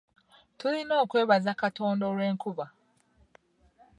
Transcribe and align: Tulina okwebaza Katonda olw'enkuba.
Tulina 0.59 0.93
okwebaza 1.03 1.51
Katonda 1.61 2.03
olw'enkuba. 2.11 2.65